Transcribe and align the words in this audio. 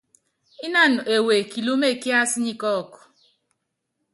Ínánɔ 0.65 0.95
ewe 1.15 1.35
kilúméne 1.51 1.99
kiású 2.01 2.37
nyi 2.43 2.53
kɔ́ɔ́kɔ. 2.61 2.99